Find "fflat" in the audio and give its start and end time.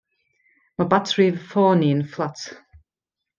2.15-2.47